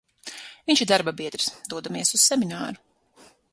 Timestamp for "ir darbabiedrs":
0.85-1.51